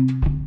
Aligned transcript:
you 0.00 0.39